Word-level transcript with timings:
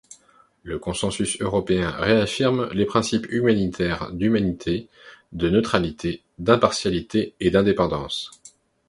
Le 0.63 0.79
Consensus 0.79 1.39
européen 1.43 1.91
réaffirme 1.91 2.71
les 2.73 2.85
principes 2.85 3.27
humanitaires 3.31 4.11
d'humanité, 4.11 4.87
de 5.31 5.47
neutralité, 5.47 6.23
d'impartialité 6.39 7.35
et 7.39 7.51
d'indépendance. 7.51 8.31